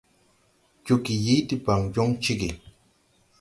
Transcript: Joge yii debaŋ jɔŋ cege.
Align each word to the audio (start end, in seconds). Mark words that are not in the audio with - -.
Joge 0.85 1.13
yii 1.25 1.45
debaŋ 1.49 1.81
jɔŋ 1.93 2.09
cege. 2.23 2.49